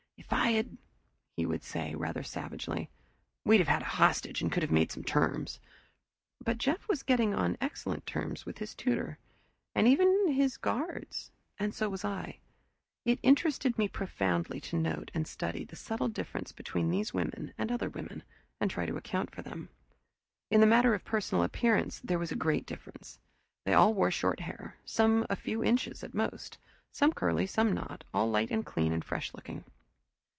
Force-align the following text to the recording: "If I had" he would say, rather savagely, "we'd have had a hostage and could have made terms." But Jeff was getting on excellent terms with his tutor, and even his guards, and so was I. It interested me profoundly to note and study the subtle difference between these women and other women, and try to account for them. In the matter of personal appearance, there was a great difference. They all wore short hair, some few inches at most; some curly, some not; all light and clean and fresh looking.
"If 0.31 0.37
I 0.37 0.51
had" 0.51 0.77
he 1.37 1.45
would 1.45 1.61
say, 1.61 1.93
rather 1.93 2.23
savagely, 2.23 2.89
"we'd 3.43 3.57
have 3.59 3.67
had 3.67 3.81
a 3.81 3.85
hostage 3.85 4.41
and 4.41 4.49
could 4.49 4.63
have 4.63 4.71
made 4.71 4.89
terms." 5.05 5.59
But 6.39 6.57
Jeff 6.57 6.87
was 6.87 7.03
getting 7.03 7.33
on 7.33 7.57
excellent 7.59 8.05
terms 8.05 8.45
with 8.45 8.59
his 8.59 8.73
tutor, 8.73 9.17
and 9.75 9.89
even 9.89 10.29
his 10.31 10.55
guards, 10.55 11.31
and 11.59 11.73
so 11.75 11.89
was 11.89 12.05
I. 12.05 12.37
It 13.03 13.19
interested 13.21 13.77
me 13.77 13.89
profoundly 13.89 14.61
to 14.61 14.77
note 14.77 15.11
and 15.13 15.27
study 15.27 15.65
the 15.65 15.75
subtle 15.75 16.07
difference 16.07 16.53
between 16.53 16.91
these 16.91 17.13
women 17.13 17.53
and 17.57 17.69
other 17.69 17.89
women, 17.89 18.23
and 18.61 18.71
try 18.71 18.85
to 18.85 18.95
account 18.97 19.35
for 19.35 19.41
them. 19.41 19.67
In 20.49 20.61
the 20.61 20.67
matter 20.67 20.93
of 20.93 21.03
personal 21.03 21.43
appearance, 21.43 21.99
there 21.99 22.19
was 22.19 22.31
a 22.31 22.35
great 22.37 22.65
difference. 22.65 23.19
They 23.65 23.73
all 23.73 23.93
wore 23.93 24.11
short 24.11 24.39
hair, 24.39 24.77
some 24.85 25.25
few 25.35 25.61
inches 25.61 26.05
at 26.05 26.13
most; 26.13 26.57
some 26.93 27.11
curly, 27.11 27.47
some 27.47 27.73
not; 27.73 28.05
all 28.13 28.29
light 28.29 28.49
and 28.51 28.65
clean 28.65 28.93
and 28.93 29.03
fresh 29.03 29.33
looking. 29.33 29.65